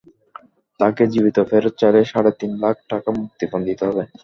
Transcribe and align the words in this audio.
তাকে 0.79 1.03
জীবিত 1.13 1.37
ফেরত 1.49 1.73
চাইলে 1.81 2.01
সাড়ে 2.11 2.31
তিন 2.39 2.51
লাখ 2.63 2.75
টাকা 2.91 3.09
মুক্তিপণ 3.19 3.59
দিতে 3.67 3.83
হবে। 3.89 4.03